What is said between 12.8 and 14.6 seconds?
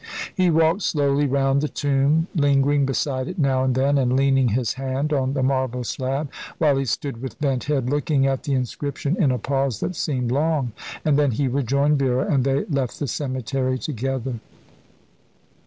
the cemetery together.